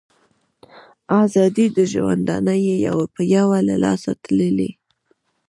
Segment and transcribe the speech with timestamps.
[1.21, 4.69] آزادۍ د ژوندانه یې یو په یو له لاسه تللي